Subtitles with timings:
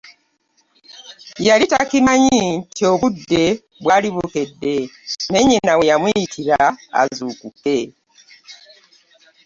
[1.47, 3.43] Yali takimanyi nti n'obudde
[3.83, 4.75] bwali bukedde
[5.31, 6.59] ne nnyina we yamuyitira
[7.01, 7.77] azuukuke.